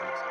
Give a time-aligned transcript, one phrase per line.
[0.00, 0.27] Thanks.